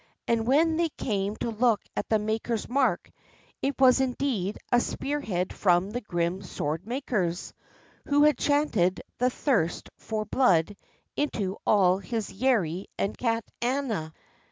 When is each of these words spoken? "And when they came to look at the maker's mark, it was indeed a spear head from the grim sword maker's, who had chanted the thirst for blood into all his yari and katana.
"And 0.27 0.47
when 0.47 0.77
they 0.77 0.89
came 0.89 1.35
to 1.41 1.51
look 1.51 1.79
at 1.95 2.09
the 2.09 2.17
maker's 2.17 2.67
mark, 2.67 3.11
it 3.61 3.79
was 3.79 4.01
indeed 4.01 4.57
a 4.71 4.79
spear 4.79 5.19
head 5.19 5.53
from 5.53 5.91
the 5.91 6.01
grim 6.01 6.41
sword 6.41 6.87
maker's, 6.87 7.53
who 8.07 8.23
had 8.23 8.39
chanted 8.39 9.03
the 9.19 9.29
thirst 9.29 9.91
for 9.97 10.25
blood 10.25 10.75
into 11.15 11.55
all 11.67 11.99
his 11.99 12.31
yari 12.33 12.85
and 12.97 13.15
katana. 13.15 14.11